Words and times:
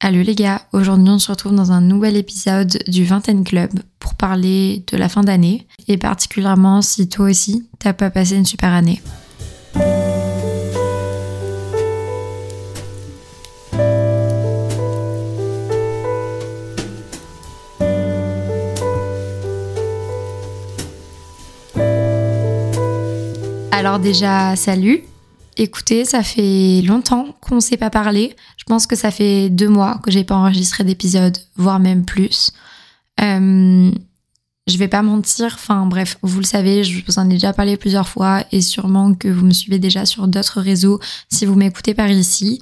Allô 0.00 0.22
les 0.22 0.36
gars, 0.36 0.62
aujourd'hui 0.72 1.10
on 1.10 1.18
se 1.18 1.28
retrouve 1.28 1.56
dans 1.56 1.72
un 1.72 1.80
nouvel 1.80 2.16
épisode 2.16 2.78
du 2.86 3.04
Vingtaine 3.04 3.42
Club 3.42 3.70
pour 3.98 4.14
parler 4.14 4.84
de 4.92 4.96
la 4.96 5.08
fin 5.08 5.22
d'année. 5.22 5.66
Et 5.88 5.96
particulièrement 5.96 6.82
si 6.82 7.08
toi 7.08 7.28
aussi 7.28 7.68
t'as 7.80 7.92
pas 7.92 8.08
passé 8.08 8.36
une 8.36 8.46
super 8.46 8.72
année. 8.72 9.02
Alors 23.72 23.98
déjà, 23.98 24.54
salut, 24.54 25.02
Écoutez, 25.60 26.04
ça 26.04 26.22
fait 26.22 26.82
longtemps 26.82 27.36
qu'on 27.40 27.56
ne 27.56 27.60
s'est 27.60 27.76
pas 27.76 27.90
parlé. 27.90 28.36
Je 28.56 28.64
pense 28.64 28.86
que 28.86 28.94
ça 28.94 29.10
fait 29.10 29.50
deux 29.50 29.68
mois 29.68 30.00
que 30.04 30.10
j'ai 30.12 30.22
pas 30.22 30.36
enregistré 30.36 30.84
d'épisode, 30.84 31.36
voire 31.56 31.80
même 31.80 32.04
plus. 32.04 32.52
Euh, 33.20 33.90
je 34.68 34.76
vais 34.76 34.86
pas 34.86 35.02
mentir, 35.02 35.46
enfin 35.54 35.84
bref, 35.86 36.16
vous 36.22 36.38
le 36.38 36.44
savez, 36.44 36.84
je 36.84 37.04
vous 37.04 37.18
en 37.18 37.28
ai 37.28 37.34
déjà 37.34 37.52
parlé 37.52 37.76
plusieurs 37.76 38.08
fois 38.08 38.44
et 38.52 38.60
sûrement 38.60 39.14
que 39.14 39.26
vous 39.26 39.44
me 39.44 39.52
suivez 39.52 39.80
déjà 39.80 40.06
sur 40.06 40.28
d'autres 40.28 40.60
réseaux 40.60 41.00
si 41.28 41.44
vous 41.44 41.56
m'écoutez 41.56 41.92
par 41.92 42.08
ici. 42.08 42.60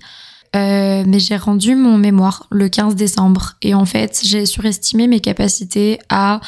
Euh, 0.55 1.05
mais 1.07 1.19
j'ai 1.19 1.37
rendu 1.37 1.75
mon 1.75 1.99
mémoire 1.99 2.47
le 2.51 2.69
15 2.69 2.95
décembre 2.95 3.55
et 3.63 3.75
en 3.75 3.85
fait 3.85 4.21
j'ai 4.25 4.47
surestimé 4.47 5.07
mes 5.07 5.21
capacités 5.21 5.99
à 6.09 6.41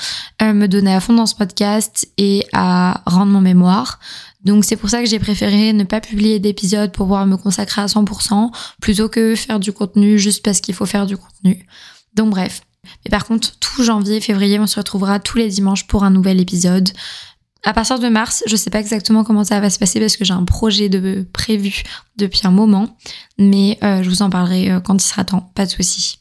euh, 0.42 0.52
me 0.52 0.68
donner 0.68 0.94
à 0.94 1.00
fond 1.00 1.14
dans 1.14 1.26
ce 1.26 1.34
podcast 1.34 2.08
et 2.16 2.46
à 2.52 3.02
rendre 3.06 3.32
mon 3.32 3.40
mémoire. 3.40 3.98
Donc 4.44 4.64
c'est 4.64 4.76
pour 4.76 4.88
ça 4.88 5.02
que 5.02 5.08
j'ai 5.08 5.18
préféré 5.18 5.72
ne 5.72 5.84
pas 5.84 6.00
publier 6.00 6.38
d'épisodes 6.38 6.92
pour 6.92 7.06
pouvoir 7.06 7.26
me 7.26 7.36
consacrer 7.36 7.82
à 7.82 7.86
100% 7.86 8.50
plutôt 8.80 9.08
que 9.08 9.34
faire 9.34 9.60
du 9.60 9.72
contenu 9.72 10.18
juste 10.18 10.44
parce 10.44 10.60
qu'il 10.60 10.74
faut 10.74 10.86
faire 10.86 11.06
du 11.06 11.16
contenu. 11.16 11.66
Donc 12.14 12.30
bref. 12.30 12.62
Mais 13.04 13.10
par 13.10 13.26
contre, 13.26 13.58
tout 13.58 13.82
janvier 13.82 14.20
février, 14.20 14.58
on 14.58 14.66
se 14.66 14.78
retrouvera 14.78 15.18
tous 15.18 15.36
les 15.36 15.48
dimanches 15.48 15.86
pour 15.86 16.04
un 16.04 16.10
nouvel 16.10 16.40
épisode. 16.40 16.88
À 17.64 17.72
partir 17.72 17.98
de 17.98 18.08
mars, 18.08 18.44
je 18.46 18.56
sais 18.56 18.70
pas 18.70 18.80
exactement 18.80 19.24
comment 19.24 19.44
ça 19.44 19.60
va 19.60 19.68
se 19.68 19.78
passer 19.78 20.00
parce 20.00 20.16
que 20.16 20.24
j'ai 20.24 20.32
un 20.32 20.44
projet 20.44 20.88
de 20.88 21.26
prévu 21.32 21.82
depuis 22.16 22.40
un 22.44 22.50
moment, 22.50 22.96
mais 23.38 23.78
euh, 23.82 24.02
je 24.02 24.08
vous 24.08 24.22
en 24.22 24.30
parlerai 24.30 24.70
euh, 24.70 24.80
quand 24.80 24.94
il 24.94 25.06
sera 25.06 25.24
temps, 25.24 25.50
pas 25.54 25.66
de 25.66 25.70
souci. 25.70 26.18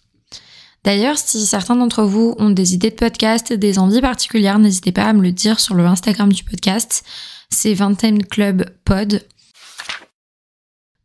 D'ailleurs, 0.83 1.17
si 1.17 1.45
certains 1.45 1.75
d'entre 1.75 2.03
vous 2.03 2.35
ont 2.39 2.49
des 2.49 2.73
idées 2.73 2.89
de 2.89 2.95
podcast, 2.95 3.53
des 3.53 3.77
envies 3.77 4.01
particulières, 4.01 4.57
n'hésitez 4.57 4.91
pas 4.91 5.03
à 5.03 5.13
me 5.13 5.21
le 5.21 5.31
dire 5.31 5.59
sur 5.59 5.75
le 5.75 5.85
Instagram 5.85 6.31
du 6.31 6.43
podcast 6.43 7.03
c'est 7.49 7.73
Vingtaine 7.73 8.25
Club 8.25 8.65
Pod. 8.83 9.25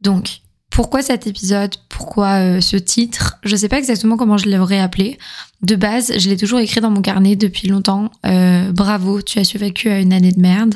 Donc, 0.01 0.41
pourquoi 0.73 1.03
cet 1.03 1.27
épisode? 1.27 1.75
Pourquoi 1.91 2.41
euh, 2.41 2.61
ce 2.63 2.79
titre? 2.79 3.39
Je 3.45 3.55
sais 3.55 3.69
pas 3.69 3.79
exactement 3.79 4.17
comment 4.17 4.39
je 4.39 4.49
l'aurais 4.49 4.79
appelé. 4.79 5.19
De 5.61 5.77
base, 5.77 6.19
je 6.19 6.29
l'ai 6.31 6.37
toujours 6.39 6.61
écrit 6.61 6.81
dans 6.81 6.91
mon 6.91 7.03
carnet 7.03 7.37
depuis 7.37 7.69
longtemps. 7.69 8.11
Euh, 8.25 8.73
bravo, 8.73 9.21
tu 9.21 9.39
as 9.39 9.45
survécu 9.45 9.91
à 9.91 10.01
une 10.01 10.15
année 10.15 10.33
de 10.33 10.41
merde. 10.41 10.75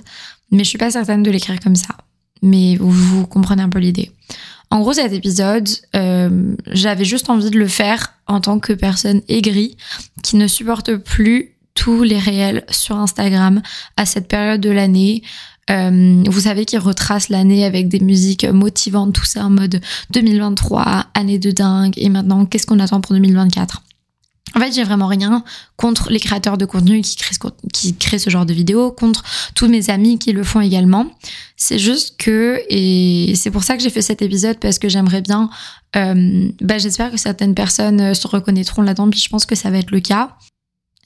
Mais 0.52 0.64
je 0.64 0.68
suis 0.68 0.78
pas 0.78 0.90
certaine 0.90 1.22
de 1.22 1.30
l'écrire 1.30 1.58
comme 1.60 1.76
ça. 1.76 1.96
Mais 2.42 2.76
vous, 2.76 3.26
comprenez 3.26 3.62
un 3.62 3.70
peu 3.70 3.78
l'idée. 3.78 4.12
En 4.70 4.80
gros, 4.80 4.92
cet 4.92 5.12
épisode, 5.14 5.68
euh, 5.96 6.54
j'avais 6.70 7.06
juste 7.06 7.30
envie 7.30 7.50
de 7.50 7.58
le 7.58 7.66
faire 7.66 8.12
en 8.26 8.42
tant 8.42 8.58
que 8.58 8.74
personne 8.74 9.22
aigrie 9.28 9.78
qui 10.22 10.36
ne 10.36 10.46
supporte 10.46 10.94
plus 10.96 11.55
tous 11.76 12.02
les 12.02 12.18
réels 12.18 12.64
sur 12.70 12.96
Instagram 12.96 13.62
à 13.96 14.04
cette 14.04 14.26
période 14.26 14.60
de 14.60 14.70
l'année. 14.70 15.22
Euh, 15.70 16.22
vous 16.26 16.40
savez 16.40 16.64
qu'il 16.64 16.78
retrace 16.80 17.28
l'année 17.28 17.64
avec 17.64 17.88
des 17.88 18.00
musiques 18.00 18.44
motivantes, 18.44 19.12
tout 19.14 19.24
ça 19.24 19.44
en 19.44 19.50
mode 19.50 19.80
2023, 20.10 21.06
année 21.14 21.38
de 21.38 21.52
dingue, 21.52 21.92
et 21.96 22.08
maintenant 22.08 22.46
qu'est-ce 22.46 22.66
qu'on 22.66 22.78
attend 22.80 23.00
pour 23.00 23.14
2024 23.14 23.82
en 24.54 24.60
fait, 24.60 24.72
j'ai 24.72 24.84
vraiment 24.84 25.08
rien 25.08 25.44
contre 25.76 26.08
les 26.08 26.20
créateurs 26.20 26.56
de 26.56 26.64
contenu 26.64 27.02
qui 27.02 27.16
créent, 27.16 27.34
ce, 27.34 27.40
qui 27.74 27.94
créent 27.94 28.18
ce 28.18 28.30
genre 28.30 28.46
de 28.46 28.54
vidéos, 28.54 28.90
contre 28.90 29.22
tous 29.54 29.68
mes 29.68 29.90
amis 29.90 30.18
qui 30.18 30.32
le 30.32 30.44
font 30.44 30.60
également. 30.60 31.10
C'est 31.56 31.78
juste 31.78 32.16
que, 32.16 32.62
et 32.70 33.34
c'est 33.34 33.50
pour 33.50 33.64
ça 33.64 33.76
que 33.76 33.82
j'ai 33.82 33.90
fait 33.90 34.00
cet 34.00 34.22
épisode, 34.22 34.58
parce 34.58 34.78
que 34.78 34.88
j'aimerais 34.88 35.20
bien, 35.20 35.50
euh, 35.96 36.48
bah, 36.62 36.78
j'espère 36.78 37.10
que 37.10 37.18
certaines 37.18 37.54
personnes 37.54 38.14
se 38.14 38.26
reconnaîtront 38.26 38.80
là-dedans, 38.80 39.10
puis 39.10 39.20
je 39.20 39.28
pense 39.28 39.44
que 39.44 39.56
ça 39.56 39.70
va 39.70 39.78
être 39.78 39.90
le 39.90 40.00
cas. 40.00 40.38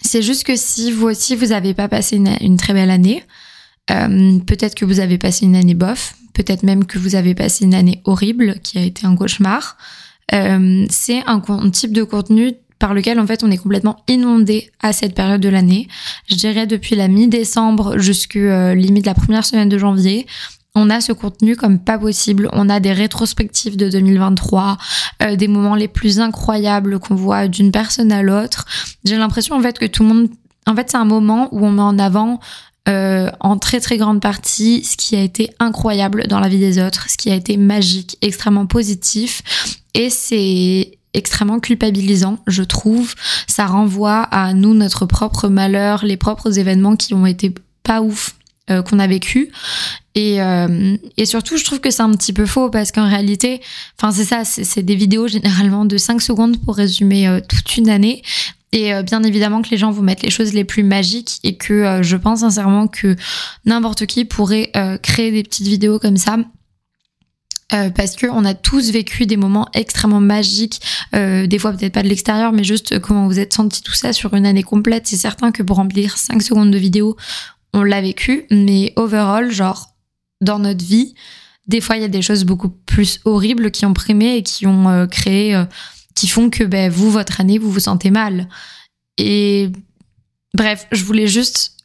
C'est 0.02 0.22
juste 0.22 0.44
que 0.44 0.56
si 0.56 0.92
vous 0.92 1.06
aussi, 1.06 1.36
vous 1.36 1.46
n'avez 1.46 1.74
pas 1.74 1.88
passé 1.88 2.16
une 2.16 2.56
très 2.56 2.72
belle 2.72 2.90
année, 2.90 3.22
euh, 3.90 4.38
peut-être 4.46 4.74
que 4.74 4.84
vous 4.84 5.00
avez 5.00 5.18
passé 5.18 5.46
une 5.46 5.56
année 5.56 5.74
bof, 5.74 6.14
peut-être 6.32 6.62
même 6.62 6.84
que 6.84 6.98
vous 6.98 7.14
avez 7.14 7.34
passé 7.34 7.64
une 7.64 7.74
année 7.74 8.00
horrible 8.04 8.56
qui 8.62 8.78
a 8.78 8.82
été 8.82 9.06
un 9.06 9.16
cauchemar. 9.16 9.76
Euh, 10.32 10.86
c'est 10.88 11.22
un, 11.26 11.40
type 11.70 11.92
de 11.92 12.04
contenu 12.04 12.52
par 12.78 12.94
lequel 12.94 13.18
en 13.18 13.26
fait 13.26 13.42
on 13.42 13.50
est 13.50 13.58
complètement 13.58 14.02
inondé 14.08 14.70
à 14.80 14.92
cette 14.92 15.14
période 15.14 15.40
de 15.40 15.48
l'année. 15.48 15.88
Je 16.28 16.36
dirais 16.36 16.66
depuis 16.66 16.94
la 16.94 17.08
mi-décembre 17.08 17.98
jusqu'à 17.98 18.38
euh, 18.38 18.74
limite 18.74 19.06
la 19.06 19.14
première 19.14 19.44
semaine 19.44 19.68
de 19.68 19.78
janvier. 19.78 20.26
On 20.82 20.88
a 20.88 21.02
ce 21.02 21.12
contenu 21.12 21.56
comme 21.56 21.78
pas 21.78 21.98
possible. 21.98 22.48
On 22.52 22.70
a 22.70 22.80
des 22.80 22.92
rétrospectives 22.92 23.76
de 23.76 23.90
2023, 23.90 24.78
des 25.36 25.46
moments 25.46 25.74
les 25.74 25.88
plus 25.88 26.20
incroyables 26.20 26.98
qu'on 26.98 27.14
voit 27.14 27.48
d'une 27.48 27.70
personne 27.70 28.12
à 28.12 28.22
l'autre. 28.22 28.64
J'ai 29.04 29.18
l'impression 29.18 29.56
en 29.56 29.60
fait 29.60 29.78
que 29.78 29.84
tout 29.84 30.02
le 30.02 30.08
monde, 30.08 30.28
en 30.66 30.74
fait, 30.74 30.90
c'est 30.90 30.96
un 30.96 31.04
moment 31.04 31.48
où 31.52 31.66
on 31.66 31.70
met 31.70 31.82
en 31.82 31.98
avant 31.98 32.40
euh, 32.88 33.30
en 33.40 33.58
très 33.58 33.78
très 33.78 33.98
grande 33.98 34.22
partie 34.22 34.82
ce 34.84 34.96
qui 34.96 35.14
a 35.14 35.22
été 35.22 35.50
incroyable 35.58 36.26
dans 36.28 36.40
la 36.40 36.48
vie 36.48 36.58
des 36.58 36.82
autres, 36.82 37.10
ce 37.10 37.18
qui 37.18 37.30
a 37.30 37.34
été 37.34 37.58
magique, 37.58 38.16
extrêmement 38.22 38.64
positif. 38.64 39.42
Et 39.92 40.08
c'est 40.08 40.98
extrêmement 41.12 41.60
culpabilisant, 41.60 42.38
je 42.46 42.62
trouve. 42.62 43.14
Ça 43.46 43.66
renvoie 43.66 44.22
à 44.22 44.54
nous, 44.54 44.72
notre 44.72 45.04
propre 45.04 45.48
malheur, 45.48 46.06
les 46.06 46.16
propres 46.16 46.58
événements 46.58 46.96
qui 46.96 47.12
ont 47.12 47.26
été 47.26 47.54
pas 47.82 48.00
ouf 48.00 48.34
euh, 48.70 48.82
qu'on 48.82 48.98
a 48.98 49.06
vécu. 49.06 49.50
Et, 50.14 50.42
euh, 50.42 50.96
et 51.16 51.26
surtout, 51.26 51.56
je 51.56 51.64
trouve 51.64 51.80
que 51.80 51.90
c'est 51.90 52.02
un 52.02 52.10
petit 52.12 52.32
peu 52.32 52.46
faux 52.46 52.68
parce 52.68 52.92
qu'en 52.92 53.08
réalité, 53.08 53.60
enfin 53.98 54.12
c'est 54.12 54.24
ça, 54.24 54.44
c'est 54.44 54.82
des 54.82 54.96
vidéos 54.96 55.28
généralement 55.28 55.84
de 55.84 55.96
5 55.96 56.20
secondes 56.20 56.60
pour 56.64 56.76
résumer 56.76 57.40
toute 57.48 57.76
une 57.76 57.88
année. 57.88 58.22
Et 58.72 58.94
euh, 58.94 59.02
bien 59.02 59.22
évidemment 59.22 59.62
que 59.62 59.70
les 59.70 59.76
gens 59.76 59.90
vous 59.90 60.02
mettent 60.02 60.22
les 60.22 60.30
choses 60.30 60.52
les 60.52 60.64
plus 60.64 60.82
magiques 60.82 61.40
et 61.42 61.56
que 61.56 61.72
euh, 61.72 62.02
je 62.02 62.16
pense 62.16 62.40
sincèrement 62.40 62.86
que 62.86 63.16
n'importe 63.64 64.06
qui 64.06 64.24
pourrait 64.24 64.70
euh, 64.76 64.96
créer 64.98 65.32
des 65.32 65.42
petites 65.42 65.66
vidéos 65.66 65.98
comme 65.98 66.16
ça. 66.16 66.38
parce 67.70 68.16
que 68.16 68.26
on 68.26 68.44
a 68.44 68.54
tous 68.54 68.90
vécu 68.90 69.26
des 69.26 69.36
moments 69.36 69.68
extrêmement 69.74 70.20
magiques, 70.20 70.80
des 71.12 71.58
fois 71.60 71.70
peut-être 71.70 71.92
pas 71.92 72.02
de 72.02 72.08
l'extérieur, 72.08 72.50
mais 72.52 72.64
juste 72.64 72.98
comment 72.98 73.28
vous 73.28 73.38
êtes 73.38 73.54
senti 73.54 73.80
tout 73.80 73.92
ça 73.92 74.12
sur 74.12 74.34
une 74.34 74.44
année 74.44 74.64
complète. 74.64 75.06
C'est 75.06 75.16
certain 75.16 75.52
que 75.52 75.62
pour 75.62 75.76
remplir 75.76 76.18
5 76.18 76.42
secondes 76.42 76.72
de 76.72 76.78
vidéo, 76.78 77.16
on 77.72 77.82
l'a 77.82 78.00
vécu, 78.00 78.46
mais 78.50 78.92
overall, 78.96 79.50
genre 79.50 79.94
dans 80.40 80.58
notre 80.58 80.84
vie, 80.84 81.14
des 81.66 81.80
fois 81.80 81.96
il 81.96 82.02
y 82.02 82.04
a 82.04 82.08
des 82.08 82.22
choses 82.22 82.44
beaucoup 82.44 82.70
plus 82.70 83.20
horribles 83.24 83.70
qui 83.70 83.86
ont 83.86 83.92
primé 83.92 84.36
et 84.36 84.42
qui 84.42 84.66
ont 84.66 85.06
créé 85.06 85.64
qui 86.20 86.28
font 86.28 86.50
que 86.50 86.64
ben, 86.64 86.90
vous, 86.90 87.10
votre 87.10 87.40
année, 87.40 87.56
vous 87.56 87.70
vous 87.70 87.80
sentez 87.80 88.10
mal. 88.10 88.46
Et 89.16 89.70
bref, 90.52 90.86
je 90.92 91.02
voulais 91.04 91.26
juste 91.26 91.78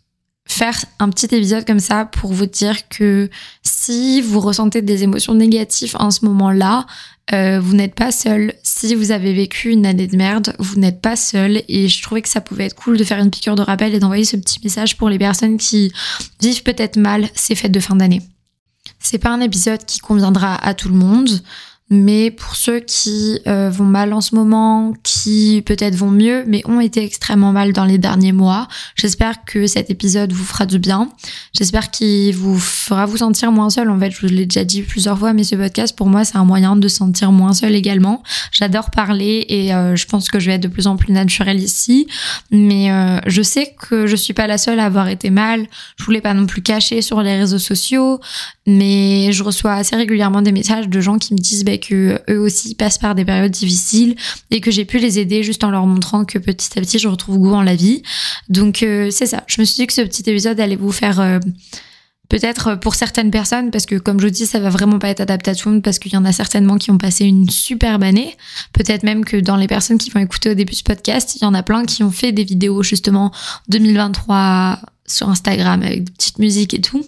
faire 0.46 0.78
un 1.00 1.10
petit 1.10 1.34
épisode 1.34 1.66
comme 1.66 1.80
ça 1.80 2.04
pour 2.04 2.34
vous 2.34 2.46
dire 2.46 2.90
que 2.90 3.30
si 3.64 4.22
vous 4.22 4.42
ressentez 4.42 4.82
des 4.82 5.04
émotions 5.04 5.34
négatives 5.34 5.96
en 5.98 6.12
ce 6.12 6.26
moment-là, 6.26 6.86
euh, 7.32 7.62
vous 7.62 7.76
n'êtes 7.76 7.96
pas 7.96 8.12
seul. 8.12 8.55
Si 8.78 8.94
vous 8.94 9.12
avez 9.12 9.32
vécu 9.32 9.72
une 9.72 9.86
année 9.86 10.06
de 10.06 10.18
merde, 10.18 10.54
vous 10.60 10.76
n'êtes 10.76 11.00
pas 11.00 11.16
seul. 11.16 11.64
Et 11.70 11.88
je 11.88 12.04
trouvais 12.04 12.22
que 12.22 12.28
ça 12.28 12.42
pouvait 12.42 12.66
être 12.66 12.76
cool 12.76 12.98
de 12.98 13.06
faire 13.06 13.20
une 13.20 13.32
piqûre 13.32 13.56
de 13.56 13.62
rappel 13.62 13.96
et 13.96 14.00
d'envoyer 14.00 14.26
ce 14.26 14.36
petit 14.36 14.60
message 14.62 14.98
pour 14.98 15.08
les 15.08 15.18
personnes 15.18 15.58
qui 15.58 15.94
vivent 16.42 16.62
peut-être 16.62 16.98
mal 16.98 17.30
ces 17.36 17.56
fêtes 17.56 17.72
de 17.72 17.80
fin 17.80 17.96
d'année. 17.96 18.22
C'est 19.00 19.18
pas 19.18 19.30
un 19.30 19.40
épisode 19.40 19.86
qui 19.86 20.00
conviendra 20.00 20.56
à 20.56 20.74
tout 20.74 20.90
le 20.90 20.96
monde. 20.96 21.30
Mais 21.92 22.32
pour 22.32 22.56
ceux 22.56 22.80
qui 22.80 23.40
euh, 23.46 23.70
vont 23.70 23.86
mal 23.86 24.12
en 24.14 24.22
ce 24.22 24.34
moment, 24.34 24.94
qui 25.04 25.62
peut-être 25.68 25.96
vont 25.96 26.10
mieux, 26.10 26.44
mais 26.48 26.64
ont 26.66 26.80
été 26.80 27.04
extrêmement 27.04 27.52
mal 27.52 27.74
dans 27.74 27.86
les 27.86 28.00
derniers 28.00 28.32
mois, 28.32 28.68
j'espère 28.96 29.46
que 29.46 29.68
cet 29.68 29.92
épisode 29.92 30.34
vous 30.34 30.44
fera 30.44 30.66
du 30.66 30.80
bien. 30.80 31.10
J'espère 31.54 31.92
qu'il 31.92 32.36
vous 32.36 32.58
fera 32.58 33.06
vous 33.06 33.18
sentir 33.18 33.52
moins 33.52 33.70
seul. 33.70 33.92
En 33.92 34.00
fait, 34.00 34.10
je 34.10 34.22
vous 34.22 34.34
l'ai 34.34 34.48
déjà 34.48 34.64
dit 34.64 34.82
plusieurs 34.82 35.20
fois, 35.20 35.34
mais 35.34 35.44
ce 35.44 35.56
podcast, 35.56 35.96
pour 35.96 36.08
moi, 36.08 36.26
c'est 36.26 36.38
un 36.38 36.44
moyen 36.44 36.76
de 36.76 36.88
se 36.88 36.98
sentir 36.98 37.32
moins 37.32 37.54
seul 37.54 37.76
également. 37.76 38.24
J'adore 38.52 38.90
parler 38.90 39.46
et 39.48 39.72
euh, 39.76 39.96
je 39.96 40.08
pense 40.08 40.30
que 40.30 40.40
je 40.40 40.48
vais 40.48 40.56
être 40.56 40.64
de 40.64 40.68
plus 40.68 40.88
en 40.88 40.98
plus 40.98 41.14
naturelle 41.14 41.60
ici. 41.60 42.08
Mais 42.50 42.90
euh, 42.90 43.20
je 43.28 43.44
sais 43.44 43.76
que 43.80 44.08
je 44.08 44.16
suis 44.16 44.34
pas 44.34 44.48
la 44.48 44.58
seule 44.58 44.80
à 44.80 44.86
avoir 44.86 45.08
été 45.08 45.30
mal. 45.30 45.68
Je 46.00 46.04
voulais 46.04 46.22
pas 46.22 46.34
non 46.34 46.48
plus 46.48 46.64
cacher 46.64 47.04
sur 47.04 47.22
les 47.22 47.38
réseaux 47.38 47.60
sociaux, 47.60 48.20
mais 48.66 49.32
je 49.32 49.44
reçois 49.44 49.74
assez 49.74 49.96
régulièrement 49.96 50.42
des 50.42 50.52
messages 50.52 50.90
de 50.90 51.00
gens 51.00 51.20
qui 51.20 51.36
me 51.36 51.40
disent 51.40 51.64
bah, 51.64 51.75
que 51.80 52.20
eux 52.30 52.40
aussi 52.40 52.76
passent 52.76 52.98
par 52.98 53.16
des 53.16 53.26
périodes 53.26 53.52
difficiles 53.52 54.16
et 54.52 54.62
que 54.62 54.72
j'ai 54.72 54.86
pu 54.86 55.00
les 55.00 55.20
aider 55.20 55.44
juste 55.44 55.64
en 55.64 55.72
leur 55.72 55.86
montrant 55.86 56.26
que 56.26 56.38
petit 56.38 56.78
à 56.78 56.82
petit 56.82 57.00
je 57.00 57.08
retrouve 57.08 57.38
goût 57.38 57.54
en 57.54 57.62
la 57.62 57.76
vie. 57.76 58.04
Donc 58.50 58.84
euh, 58.84 59.10
c'est 59.12 59.26
ça. 59.26 59.44
Je 59.48 59.62
me 59.62 59.66
suis 59.66 59.76
dit 59.76 59.88
que 59.88 59.94
ce 59.94 60.02
petit 60.02 60.30
épisode 60.30 60.60
allait 60.60 60.76
vous 60.76 60.92
faire 60.92 61.20
euh, 61.20 61.40
Peut-être 62.30 62.76
pour 62.76 62.96
certaines 62.96 63.30
personnes, 63.30 63.72
parce 63.72 63.86
que 63.86 63.96
comme 63.96 64.20
je 64.20 64.28
dis, 64.28 64.46
ça 64.46 64.60
va 64.60 64.70
vraiment 64.70 65.00
pas 65.00 65.10
être 65.10 65.22
adapté 65.22 65.52
à 65.52 65.56
tout 65.56 65.70
le 65.70 65.76
monde, 65.76 65.84
parce 65.84 66.00
qu'il 66.00 66.14
y 66.14 66.18
en 66.18 66.26
a 66.26 66.32
certainement 66.32 66.78
qui 66.78 66.90
ont 66.92 66.98
passé 66.98 67.26
une 67.26 67.50
superbe 67.50 68.04
année. 68.04 68.36
Peut-être 68.74 69.04
même 69.04 69.26
que 69.26 69.38
dans 69.38 69.56
les 69.56 69.68
personnes 69.68 69.98
qui 69.98 70.10
vont 70.10 70.20
écouter 70.20 70.50
au 70.50 70.54
début 70.54 70.74
ce 70.74 70.84
podcast, 70.84 71.36
il 71.36 71.44
y 71.44 71.46
en 71.46 71.54
a 71.54 71.62
plein 71.62 71.86
qui 71.86 72.04
ont 72.04 72.12
fait 72.12 72.32
des 72.32 72.44
vidéos 72.44 72.82
justement 72.82 73.32
2023 73.70 74.80
sur 75.06 75.30
Instagram 75.30 75.84
avec 75.84 76.04
des 76.06 76.12
petites 76.12 76.40
musiques 76.40 76.74
et 76.74 76.82
tout. 76.82 77.06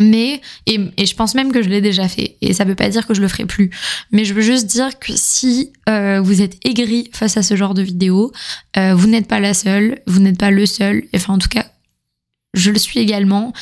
Mais, 0.00 0.42
et, 0.66 0.78
et, 0.98 1.06
je 1.06 1.14
pense 1.14 1.34
même 1.34 1.52
que 1.52 1.62
je 1.62 1.70
l'ai 1.70 1.80
déjà 1.80 2.06
fait, 2.06 2.36
et 2.42 2.52
ça 2.52 2.64
veut 2.64 2.74
pas 2.74 2.90
dire 2.90 3.06
que 3.06 3.14
je 3.14 3.22
le 3.22 3.28
ferai 3.28 3.46
plus. 3.46 3.70
Mais 4.12 4.26
je 4.26 4.34
veux 4.34 4.42
juste 4.42 4.66
dire 4.66 4.98
que 4.98 5.12
si 5.14 5.72
euh, 5.88 6.20
vous 6.20 6.42
êtes 6.42 6.58
aigri 6.66 7.08
face 7.14 7.38
à 7.38 7.42
ce 7.42 7.56
genre 7.56 7.72
de 7.72 7.82
vidéo, 7.82 8.30
euh, 8.76 8.94
vous 8.94 9.06
n'êtes 9.06 9.26
pas 9.26 9.40
la 9.40 9.54
seule, 9.54 10.00
vous 10.06 10.20
n'êtes 10.20 10.38
pas 10.38 10.50
le 10.50 10.66
seul, 10.66 11.04
enfin 11.14 11.34
en 11.34 11.38
tout 11.38 11.48
cas, 11.48 11.66
je 12.52 12.70
le 12.70 12.78
suis 12.78 13.00
également. 13.00 13.52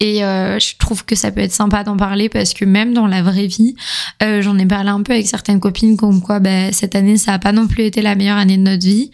Et 0.00 0.24
euh, 0.24 0.58
je 0.58 0.76
trouve 0.78 1.04
que 1.04 1.14
ça 1.14 1.30
peut 1.30 1.42
être 1.42 1.52
sympa 1.52 1.84
d'en 1.84 1.96
parler 1.96 2.30
parce 2.30 2.54
que 2.54 2.64
même 2.64 2.94
dans 2.94 3.06
la 3.06 3.22
vraie 3.22 3.46
vie, 3.46 3.76
euh, 4.22 4.40
j'en 4.40 4.58
ai 4.58 4.64
parlé 4.64 4.88
un 4.88 5.02
peu 5.02 5.12
avec 5.12 5.26
certaines 5.26 5.60
copines 5.60 5.98
comme 5.98 6.22
quoi 6.22 6.40
bah, 6.40 6.72
cette 6.72 6.94
année, 6.94 7.18
ça 7.18 7.34
a 7.34 7.38
pas 7.38 7.52
non 7.52 7.68
plus 7.68 7.84
été 7.84 8.00
la 8.00 8.14
meilleure 8.14 8.38
année 8.38 8.56
de 8.56 8.62
notre 8.62 8.84
vie. 8.84 9.10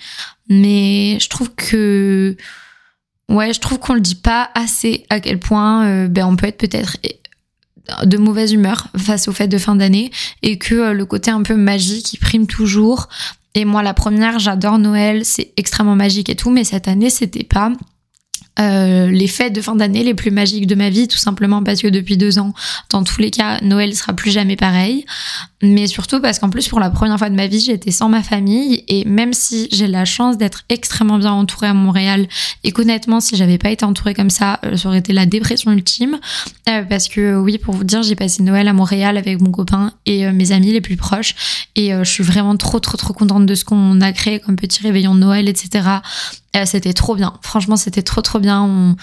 Mais 0.49 1.19
je 1.21 1.29
trouve 1.29 1.53
que 1.57 2.37
Ouais, 3.29 3.53
je 3.53 3.61
trouve 3.61 3.79
qu'on 3.79 3.95
le 3.95 4.01
dit 4.01 4.15
pas 4.15 4.51
assez 4.55 5.05
à 5.11 5.21
quel 5.21 5.39
point 5.39 5.87
euh, 5.87 6.09
ben, 6.09 6.27
on 6.27 6.37
peut 6.37 6.47
être 6.47 6.59
peut-être 6.59 6.97
de 8.05 8.19
mauvaise 8.19 8.53
humeur 8.53 8.89
face 8.97 9.29
aux 9.29 9.33
fêtes 9.33 9.51
de 9.51 9.59
fin 9.59 9.75
d'année 9.75 10.11
et 10.43 10.59
que 10.59 10.75
euh, 10.75 10.93
le 10.93 11.07
côté 11.07 11.31
un 11.31 11.43
peu 11.43 11.57
magique 11.57 12.07
qui 12.07 12.19
prime 12.19 12.47
toujours. 12.47 13.09
Et 13.55 13.65
moi, 13.65 13.83
la 13.83 13.95
première, 13.95 14.39
j'adore 14.39 14.79
Noël, 14.79 15.25
c'est 15.25 15.53
extrêmement 15.57 15.97
magique 15.97 16.29
et 16.29 16.37
tout, 16.37 16.51
mais 16.51 16.65
cette 16.65 16.89
année, 16.89 17.11
c'était 17.11 17.45
pas 17.45 17.73
euh, 18.59 19.11
les 19.11 19.27
fêtes 19.27 19.53
de 19.53 19.61
fin 19.61 19.75
d'année 19.75 20.03
les 20.03 20.15
plus 20.15 20.31
magiques 20.31 20.67
de 20.67 20.75
ma 20.75 20.89
vie, 20.89 21.09
tout 21.09 21.19
simplement 21.19 21.63
parce 21.63 21.83
que 21.83 21.89
depuis 21.89 22.17
deux 22.17 22.39
ans, 22.39 22.55
dans 22.91 23.05
tous 23.05 23.21
les 23.21 23.31
cas, 23.31 23.61
Noël 23.63 23.95
sera 23.95 24.15
plus 24.15 24.31
jamais 24.31 24.57
pareil. 24.57 25.05
Mais 25.63 25.87
surtout 25.87 26.21
parce 26.21 26.39
qu'en 26.39 26.51
plus, 26.51 26.69
pour 26.69 26.81
la 26.81 26.91
première 26.91 27.19
fois 27.19 27.31
de 27.31 27.35
ma 27.35 27.47
vie, 27.47 27.61
j'étais 27.61 27.91
sans 27.91 28.11
ma 28.11 28.23
famille 28.23 28.85
et 28.89 29.07
même 29.07 29.33
si 29.33 29.69
j'ai 29.73 29.87
la 29.87 30.05
chance 30.05 30.37
d'être 30.37 30.65
extrêmement 30.69 31.19
bien 31.19 31.33
entourée 31.33 31.69
à 31.69 31.75
Montréal 31.75 32.29
et 32.63 32.73
qu'honnêtement, 32.73 33.21
si 33.21 33.37
j'avais 33.37 33.57
pas 33.57 33.71
été 33.71 33.85
entourée 33.85 34.13
comme 34.13 34.29
ça, 34.29 34.61
euh, 34.65 34.77
ça 34.77 34.89
aurait 34.89 34.99
été 34.99 35.15
la 35.15 35.25
dépression 35.25 35.73
ultime. 35.73 36.19
Euh, 36.69 36.83
parce 36.83 37.09
que 37.09 37.37
oui, 37.39 37.57
pour 37.57 37.75
vous 37.75 37.85
dire, 37.85 38.03
j'ai 38.03 38.17
passé 38.17 38.43
Noël 38.43 38.69
à 38.69 38.75
Montréal 38.75 39.17
avec 39.17 39.41
mon 39.41 39.51
copain 39.51 39.93
et 40.05 40.31
mes 40.31 40.53
amis 40.53 40.73
les 40.73 40.83
plus 40.83 40.97
proches 40.97 41.35
et 41.75 41.91
je 41.91 42.11
suis 42.11 42.25
vraiment 42.25 42.57
trop, 42.57 42.81
trop, 42.81 42.97
trop 42.97 43.15
contente 43.15 43.47
de 43.47 43.55
ce 43.55 43.65
qu'on 43.65 44.01
a 44.01 44.13
créé 44.13 44.41
comme 44.41 44.57
petit 44.57 44.83
réveillon 44.83 45.15
de 45.15 45.21
Noël, 45.21 45.49
etc. 45.49 45.89
C'était 46.65 46.95
trop 46.95 47.15
bien. 47.15 47.35
Franchement, 47.43 47.77
c'était 47.77 48.03
trop 48.03 48.23
trop 48.23 48.39
bien. 48.39 48.63
On, 48.63 48.97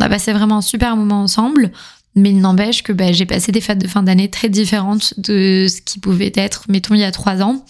a 0.00 0.08
passé 0.08 0.32
vraiment 0.32 0.58
un 0.58 0.62
super 0.62 0.96
moment 0.96 1.22
ensemble. 1.22 1.72
Mais 2.16 2.30
il 2.30 2.40
n'empêche 2.40 2.82
que 2.82 2.92
bah, 2.92 3.12
j'ai 3.12 3.26
passé 3.26 3.52
des 3.52 3.60
fêtes 3.60 3.78
de 3.78 3.86
fin 3.86 4.02
d'année 4.02 4.30
très 4.30 4.48
différentes 4.48 5.14
de 5.18 5.66
ce 5.68 5.82
qui 5.82 5.98
pouvait 5.98 6.32
être, 6.34 6.64
mettons, 6.68 6.94
il 6.94 7.00
y 7.00 7.04
a 7.04 7.12
trois 7.12 7.42
ans. 7.42 7.64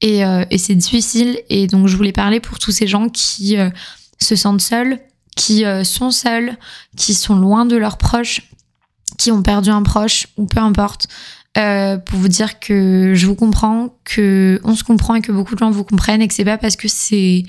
Et, 0.00 0.24
euh, 0.24 0.44
c'est 0.56 0.74
difficile. 0.74 1.38
Et 1.50 1.66
donc, 1.66 1.86
je 1.86 1.96
voulais 1.96 2.12
parler 2.12 2.40
pour 2.40 2.58
tous 2.58 2.72
ces 2.72 2.86
gens 2.86 3.10
qui 3.10 3.58
euh, 3.58 3.68
se 4.18 4.34
sentent 4.34 4.62
seuls, 4.62 4.98
qui 5.36 5.66
euh, 5.66 5.84
sont 5.84 6.10
seuls, 6.10 6.56
qui 6.96 7.12
sont 7.12 7.36
loin 7.36 7.66
de 7.66 7.76
leurs 7.76 7.98
proches, 7.98 8.50
qui 9.18 9.30
ont 9.30 9.42
perdu 9.42 9.68
un 9.68 9.82
proche, 9.82 10.26
ou 10.38 10.46
peu 10.46 10.60
importe. 10.60 11.06
pour 11.54 12.18
vous 12.18 12.28
dire 12.28 12.60
que 12.60 13.12
je 13.14 13.26
vous 13.26 13.34
comprends, 13.34 13.94
que 14.04 14.58
on 14.64 14.74
se 14.74 14.84
comprend 14.84 15.16
et 15.16 15.20
que 15.20 15.32
beaucoup 15.32 15.54
de 15.54 15.58
gens 15.58 15.70
vous 15.70 15.84
comprennent 15.84 16.22
et 16.22 16.28
que 16.28 16.34
c'est 16.34 16.46
pas 16.46 16.56
parce 16.56 16.76
que 16.76 16.88
c'est 16.88 17.44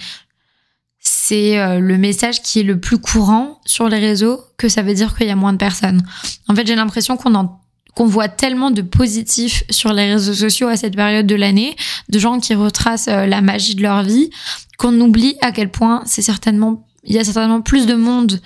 c'est 1.04 1.60
euh, 1.60 1.80
le 1.80 1.98
message 1.98 2.42
qui 2.42 2.62
est 2.62 2.64
le 2.64 2.80
plus 2.80 2.98
courant 2.98 3.60
sur 3.66 3.90
les 3.90 4.00
réseaux 4.00 4.42
que 4.58 4.70
ça 4.70 4.82
veut 4.82 4.94
dire 4.94 5.16
qu'il 5.16 5.28
y 5.28 5.32
a 5.32 5.36
moins 5.36 5.54
de 5.54 5.58
personnes. 5.58 6.02
En 6.48 6.56
fait, 6.56 6.66
j'ai 6.66 6.76
l'impression 6.76 7.18
qu'on 7.18 7.50
qu'on 7.96 8.08
voit 8.08 8.28
tellement 8.28 8.72
de 8.72 8.82
positifs 8.82 9.64
sur 9.70 9.94
les 9.94 10.14
réseaux 10.14 10.34
sociaux 10.34 10.68
à 10.68 10.78
cette 10.78 10.96
période 10.96 11.28
de 11.28 11.36
l'année, 11.36 11.76
de 12.10 12.18
gens 12.18 12.40
qui 12.40 12.56
retracent 12.56 13.08
euh, 13.08 13.28
la 13.28 13.42
magie 13.42 13.76
de 13.76 13.84
leur 13.84 14.02
vie, 14.02 14.32
qu'on 14.80 15.00
oublie 15.00 15.36
à 15.42 15.52
quel 15.52 15.70
point 15.70 16.02
c'est 16.08 16.24
certainement, 16.24 16.88
il 17.04 17.14
y 17.14 17.20
a 17.20 17.24
certainement 17.24 17.62
plus 17.62 17.86
de 17.86 17.94
monde 17.94 18.42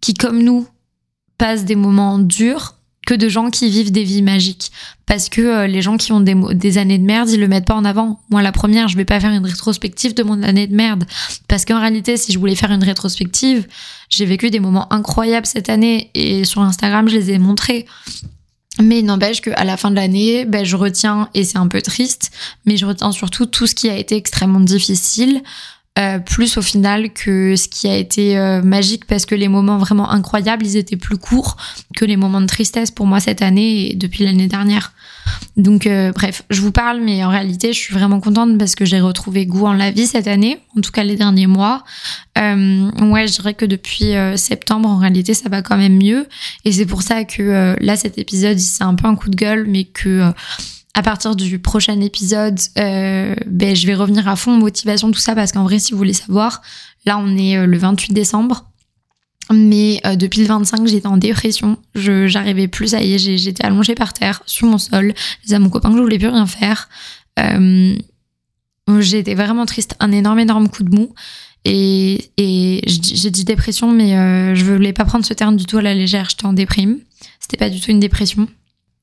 qui, 0.00 0.14
comme 0.14 0.42
nous, 0.42 0.66
passe 1.38 1.64
des 1.64 1.76
moments 1.76 2.18
durs 2.18 2.79
de 3.14 3.28
gens 3.28 3.50
qui 3.50 3.70
vivent 3.70 3.92
des 3.92 4.04
vies 4.04 4.22
magiques. 4.22 4.70
Parce 5.06 5.28
que 5.28 5.40
euh, 5.40 5.66
les 5.66 5.82
gens 5.82 5.96
qui 5.96 6.12
ont 6.12 6.20
des, 6.20 6.34
des, 6.54 6.78
années 6.78 6.98
de 6.98 7.04
merde, 7.04 7.28
ils 7.30 7.40
le 7.40 7.48
mettent 7.48 7.66
pas 7.66 7.74
en 7.74 7.84
avant. 7.84 8.20
Moi, 8.30 8.42
la 8.42 8.52
première, 8.52 8.88
je 8.88 8.96
vais 8.96 9.04
pas 9.04 9.20
faire 9.20 9.32
une 9.32 9.44
rétrospective 9.44 10.14
de 10.14 10.22
mon 10.22 10.42
année 10.42 10.66
de 10.66 10.74
merde. 10.74 11.04
Parce 11.48 11.64
qu'en 11.64 11.80
réalité, 11.80 12.16
si 12.16 12.32
je 12.32 12.38
voulais 12.38 12.54
faire 12.54 12.70
une 12.70 12.84
rétrospective, 12.84 13.66
j'ai 14.08 14.24
vécu 14.24 14.50
des 14.50 14.60
moments 14.60 14.92
incroyables 14.92 15.46
cette 15.46 15.68
année 15.68 16.10
et 16.14 16.44
sur 16.44 16.62
Instagram, 16.62 17.08
je 17.08 17.16
les 17.16 17.30
ai 17.32 17.38
montrés. 17.38 17.86
Mais 18.80 19.00
il 19.00 19.04
n'empêche 19.04 19.40
qu'à 19.40 19.64
la 19.64 19.76
fin 19.76 19.90
de 19.90 19.96
l'année, 19.96 20.44
ben, 20.44 20.64
je 20.64 20.76
retiens, 20.76 21.28
et 21.34 21.44
c'est 21.44 21.58
un 21.58 21.68
peu 21.68 21.82
triste, 21.82 22.30
mais 22.64 22.76
je 22.76 22.86
retiens 22.86 23.12
surtout 23.12 23.46
tout 23.46 23.66
ce 23.66 23.74
qui 23.74 23.90
a 23.90 23.96
été 23.96 24.16
extrêmement 24.16 24.60
difficile, 24.60 25.42
euh, 25.98 26.20
plus 26.20 26.56
au 26.56 26.62
final 26.62 27.12
que 27.12 27.56
ce 27.56 27.66
qui 27.68 27.88
a 27.88 27.96
été 27.96 28.38
euh, 28.38 28.62
magique 28.62 29.06
parce 29.06 29.26
que 29.26 29.34
les 29.34 29.48
moments 29.48 29.76
vraiment 29.76 30.08
incroyables, 30.08 30.64
ils 30.64 30.76
étaient 30.76 30.96
plus 30.96 31.18
courts 31.18 31.56
que 31.96 32.04
les 32.04 32.16
moments 32.16 32.40
de 32.40 32.46
tristesse 32.46 32.92
pour 32.92 33.06
moi 33.06 33.18
cette 33.18 33.42
année 33.42 33.90
et 33.90 33.94
depuis 33.96 34.24
l'année 34.24 34.46
dernière. 34.46 34.92
Donc 35.56 35.88
euh, 35.88 36.12
bref, 36.12 36.44
je 36.48 36.60
vous 36.60 36.70
parle, 36.70 37.00
mais 37.00 37.24
en 37.24 37.28
réalité, 37.28 37.72
je 37.72 37.78
suis 37.78 37.92
vraiment 37.92 38.20
contente 38.20 38.56
parce 38.56 38.76
que 38.76 38.84
j'ai 38.84 39.00
retrouvé 39.00 39.46
goût 39.46 39.66
en 39.66 39.72
la 39.72 39.90
vie 39.90 40.06
cette 40.06 40.28
année, 40.28 40.60
en 40.78 40.80
tout 40.80 40.92
cas 40.92 41.02
les 41.02 41.16
derniers 41.16 41.48
mois. 41.48 41.82
ouais, 42.36 43.26
je 43.26 43.32
dirais 43.32 43.54
que 43.54 43.66
depuis 43.66 44.12
septembre, 44.36 44.88
en 44.88 44.96
réalité, 44.96 45.34
ça 45.34 45.48
va 45.48 45.60
quand 45.60 45.76
même 45.76 45.98
mieux. 45.98 46.28
Et 46.64 46.72
c'est 46.72 46.86
pour 46.86 47.02
ça 47.02 47.24
que 47.24 47.76
là, 47.80 47.96
cet 47.96 48.16
épisode, 48.16 48.58
c'est 48.58 48.84
un 48.84 48.94
peu 48.94 49.08
un 49.08 49.16
coup 49.16 49.28
de 49.28 49.36
gueule, 49.36 49.66
mais 49.68 49.84
que 49.84 50.32
à 50.94 51.02
partir 51.02 51.36
du 51.36 51.58
prochain 51.58 52.00
épisode, 52.00 52.58
euh, 52.78 53.34
ben, 53.46 53.76
je 53.76 53.86
vais 53.86 53.94
revenir 53.94 54.26
à 54.28 54.36
fond 54.36 54.56
motivation, 54.56 55.10
tout 55.10 55.20
ça, 55.20 55.34
parce 55.34 55.52
qu'en 55.52 55.62
vrai, 55.62 55.78
si 55.78 55.92
vous 55.92 55.98
voulez 55.98 56.12
savoir, 56.12 56.62
là, 57.06 57.18
on 57.18 57.36
est 57.36 57.56
euh, 57.56 57.66
le 57.66 57.78
28 57.78 58.12
décembre. 58.12 58.66
Mais 59.52 60.00
euh, 60.06 60.16
depuis 60.16 60.40
le 60.40 60.46
25, 60.46 60.86
j'étais 60.86 61.06
en 61.06 61.16
dépression. 61.16 61.76
Je 61.94 62.26
j'arrivais 62.26 62.68
plus, 62.68 62.88
ça 62.88 63.02
y 63.02 63.14
est, 63.14 63.18
j'étais 63.18 63.64
allongée 63.64 63.94
par 63.94 64.12
terre, 64.12 64.42
sur 64.46 64.66
mon 64.68 64.78
sol. 64.78 65.14
Je 65.38 65.44
disais 65.44 65.56
à 65.56 65.58
mon 65.58 65.70
copain 65.70 65.90
que 65.90 65.96
je 65.96 66.02
voulais 66.02 66.18
plus 66.18 66.28
rien 66.28 66.46
faire. 66.46 66.88
j'étais 68.98 69.34
vraiment 69.34 69.66
triste, 69.66 69.94
un 70.00 70.12
énorme, 70.12 70.40
énorme 70.40 70.68
coup 70.68 70.82
de 70.82 70.94
mou. 70.94 71.14
Et, 71.64 72.30
et 72.36 72.82
j'ai 72.86 73.30
dit 73.30 73.44
dépression, 73.44 73.90
mais 73.90 74.54
je 74.54 74.64
voulais 74.64 74.92
pas 74.92 75.04
prendre 75.04 75.24
ce 75.24 75.34
terme 75.34 75.56
du 75.56 75.66
tout 75.66 75.78
à 75.78 75.82
la 75.82 75.94
légère. 75.94 76.28
J'étais 76.30 76.46
en 76.46 76.52
déprime. 76.52 76.98
C'était 77.40 77.56
pas 77.56 77.70
du 77.70 77.80
tout 77.80 77.90
une 77.90 78.00
dépression. 78.00 78.48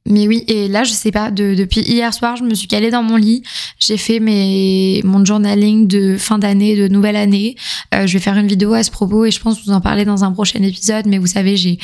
Mais 0.10 0.28
oui, 0.28 0.46
et 0.48 0.70
là, 0.70 0.84
je 0.86 0.92
sais 0.92 1.12
pas, 1.12 1.32
depuis 1.32 1.82
hier 1.82 2.14
soir, 2.14 2.38
je 2.38 2.44
me 2.44 2.54
suis 2.54 2.68
calée 2.68 2.90
dans 2.90 3.04
mon 3.04 3.18
lit. 3.18 3.44
J'ai 3.78 3.98
fait 3.98 4.20
mes, 4.20 5.02
mon 5.04 5.24
journaling 5.24 5.86
de 5.86 6.18
fin 6.18 6.40
d'année, 6.40 6.78
de 6.78 6.88
nouvelle 6.88 7.18
année. 7.18 7.56
Euh, 7.94 8.08
je 8.08 8.14
vais 8.14 8.20
faire 8.20 8.38
une 8.38 8.48
vidéo 8.48 8.74
à 8.74 8.84
ce 8.84 8.92
propos 8.92 9.26
et 9.26 9.32
je 9.32 9.40
pense 9.42 9.66
vous 9.66 9.74
en 9.74 9.82
parler 9.82 10.06
dans 10.06 10.24
un 10.24 10.32
prochain 10.32 10.62
épisode. 10.64 11.08
Mais 11.08 11.18
vous 11.18 11.28
savez, 11.28 11.58
j'ai 11.58 11.78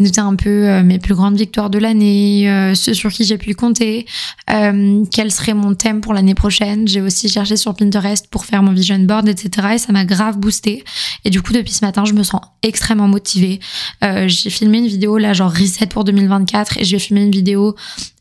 noté 0.00 0.20
un 0.20 0.34
peu 0.34 0.68
euh, 0.68 0.82
mes 0.82 0.98
plus 0.98 1.14
grandes 1.14 1.36
victoires 1.36 1.70
de 1.70 1.78
l'année, 1.78 2.50
euh, 2.50 2.74
ceux 2.74 2.94
sur 2.94 3.12
qui 3.12 3.24
j'ai 3.24 3.38
pu 3.38 3.54
compter, 3.54 4.06
quel 4.46 5.30
serait 5.30 5.54
mon 5.54 5.74
thème 5.74 6.00
pour 6.00 6.14
l'année 6.14 6.34
prochaine. 6.34 6.88
J'ai 6.88 7.00
aussi 7.00 7.28
cherché 7.28 7.56
sur 7.56 7.74
Pinterest 7.74 8.26
pour 8.28 8.44
faire 8.44 8.62
mon 8.62 8.72
vision 8.72 8.98
board, 8.98 9.28
etc. 9.28 9.68
Et 9.74 9.78
ça 9.78 9.92
m'a 9.92 10.04
grave 10.04 10.38
boosté. 10.38 10.84
Et 11.24 11.30
du 11.30 11.42
coup, 11.42 11.52
depuis 11.52 11.72
ce 11.72 11.84
matin, 11.84 12.04
je 12.04 12.12
me 12.12 12.22
sens 12.22 12.40
extrêmement 12.62 13.08
motivée. 13.08 13.60
j'ai 14.02 14.50
filmé 14.50 14.78
une 14.78 14.86
vidéo 14.86 15.18
là, 15.18 15.32
genre 15.32 15.52
reset 15.52 15.86
pour 15.86 16.04
2024 16.04 16.78
et 16.78 16.84
je 16.84 16.92
vais 16.92 16.98
filmer 16.98 17.22
une 17.22 17.30
vidéo 17.30 17.67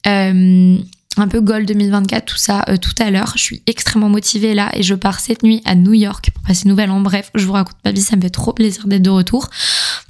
euh, 0.06 0.78
un 1.18 1.28
peu 1.28 1.42
Gold 1.42 1.68
2024, 1.68 2.26
tout 2.26 2.38
ça, 2.38 2.64
euh, 2.70 2.78
tout 2.78 2.94
à 3.00 3.12
l'heure. 3.12 3.34
Je 3.36 3.42
suis 3.42 3.64
extrêmement 3.68 4.10
motivée 4.10 4.54
là 4.54 4.70
et 4.74 4.84
je 4.84 4.96
pars 4.96 5.20
cette 5.20 5.44
nuit 5.44 5.62
à 5.66 5.76
New 5.76 5.94
York 5.94 6.30
pour 6.34 6.44
passer 6.44 6.68
Nouvel 6.68 6.92
An. 6.92 7.02
Bref, 7.02 7.32
je 7.36 7.46
vous 7.46 7.54
raconte 7.54 7.78
ma 7.84 7.92
vie, 7.92 8.02
ça 8.02 8.16
me 8.16 8.22
fait 8.22 8.30
trop 8.30 8.54
plaisir 8.54 8.88
d'être 8.88 9.02
de 9.02 9.10
retour. 9.10 9.50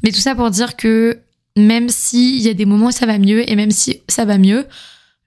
Mais 0.04 0.12
tout 0.12 0.20
ça 0.20 0.36
pour 0.36 0.52
dire 0.52 0.76
que 0.76 1.20
même 1.56 1.90
s'il 1.90 2.42
y 2.42 2.50
a 2.50 2.54
des 2.54 2.66
moments 2.66 2.88
où 2.88 2.92
ça 2.92 3.06
va 3.06 3.18
mieux 3.18 3.50
et 3.50 3.56
même 3.56 3.72
si 3.72 4.02
ça 4.08 4.26
va 4.26 4.38
mieux, 4.38 4.66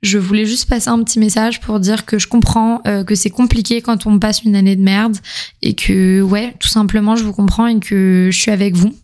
je 0.03 0.19
voulais 0.19 0.47
juste 0.47 0.69
passer 0.69 0.89
un 0.89 1.03
petit 1.03 1.19
message 1.19 1.61
pour 1.61 1.79
dire 1.79 2.07
que 2.07 2.19
je 2.19 2.27
comprends 2.27 2.81
euh, 2.87 3.05
que 3.05 3.15
c'est 3.15 3.31
compliqué 3.31 3.83
quand 3.83 4.07
on 4.07 4.19
passe 4.19 4.43
une 4.43 4.57
année 4.57 4.77
de 4.77 4.83
merde 4.83 5.17
et 5.61 5.75
que 5.75 6.23
ouais, 6.23 6.55
tout 6.59 6.69
simplement, 6.69 7.17
je 7.17 7.25
vous 7.25 7.33
comprends 7.33 7.67
et 7.67 7.79
que 7.81 8.29
je 8.33 8.39
suis 8.39 8.51
avec 8.51 8.75
vous. 8.75 8.95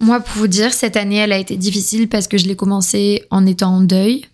Moi, 0.00 0.20
pour 0.20 0.38
vous 0.38 0.48
dire, 0.48 0.72
cette 0.72 0.96
année, 0.96 1.16
elle 1.16 1.32
a 1.32 1.38
été 1.38 1.56
difficile 1.56 2.08
parce 2.08 2.26
que 2.26 2.38
je 2.38 2.46
l'ai 2.46 2.56
commencé 2.56 3.26
en 3.30 3.44
étant 3.44 3.76
en 3.76 3.80
deuil. 3.82 4.24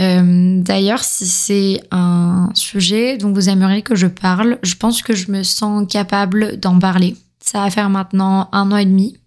Euh, 0.00 0.62
d'ailleurs, 0.62 1.04
si 1.04 1.26
c'est 1.26 1.82
un 1.90 2.48
sujet 2.54 3.18
dont 3.18 3.30
vous 3.30 3.50
aimeriez 3.50 3.82
que 3.82 3.94
je 3.94 4.06
parle, 4.06 4.58
je 4.62 4.74
pense 4.74 5.02
que 5.02 5.14
je 5.14 5.30
me 5.30 5.42
sens 5.42 5.86
capable 5.90 6.58
d'en 6.58 6.78
parler. 6.78 7.14
Ça 7.40 7.60
va 7.60 7.70
faire 7.70 7.90
maintenant 7.90 8.48
un 8.52 8.72
an 8.72 8.76
et 8.76 8.86
demi, 8.86 9.18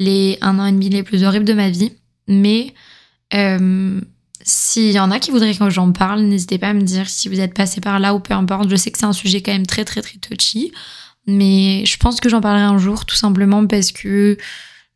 les 0.00 0.38
un 0.40 0.58
an 0.58 0.66
et 0.66 0.72
demi 0.72 0.88
les 0.88 1.04
plus 1.04 1.22
horribles 1.22 1.44
de 1.44 1.52
ma 1.52 1.70
vie. 1.70 1.92
Mais 2.26 2.74
euh, 3.32 4.00
s'il 4.42 4.90
y 4.90 4.98
en 4.98 5.12
a 5.12 5.20
qui 5.20 5.30
voudraient 5.30 5.54
que 5.54 5.70
j'en 5.70 5.92
parle, 5.92 6.22
n'hésitez 6.22 6.58
pas 6.58 6.70
à 6.70 6.72
me 6.72 6.82
dire 6.82 7.08
si 7.08 7.28
vous 7.28 7.38
êtes 7.38 7.54
passé 7.54 7.80
par 7.80 8.00
là 8.00 8.12
ou 8.12 8.18
peu 8.18 8.34
importe. 8.34 8.68
Je 8.68 8.76
sais 8.76 8.90
que 8.90 8.98
c'est 8.98 9.06
un 9.06 9.12
sujet 9.12 9.40
quand 9.40 9.52
même 9.52 9.66
très 9.66 9.84
très 9.84 10.02
très 10.02 10.18
touchy, 10.18 10.72
mais 11.28 11.86
je 11.86 11.96
pense 11.96 12.20
que 12.20 12.28
j'en 12.28 12.40
parlerai 12.40 12.64
un 12.64 12.78
jour, 12.78 13.04
tout 13.04 13.14
simplement 13.14 13.64
parce 13.68 13.92
que 13.92 14.36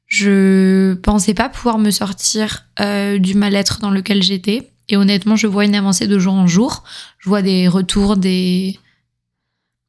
Je 0.06 0.94
pensais 0.94 1.34
pas 1.34 1.48
pouvoir 1.48 1.78
me 1.78 1.90
sortir 1.90 2.64
euh, 2.80 3.18
du 3.18 3.34
mal-être 3.34 3.80
dans 3.80 3.90
lequel 3.90 4.22
j'étais. 4.22 4.70
Et 4.88 4.96
honnêtement, 4.96 5.34
je 5.34 5.48
vois 5.48 5.64
une 5.64 5.74
avancée 5.74 6.06
de 6.06 6.18
jour 6.18 6.34
en 6.34 6.46
jour. 6.46 6.84
Je 7.18 7.28
vois 7.28 7.42
des 7.42 7.66
retours, 7.66 8.16
des. 8.16 8.78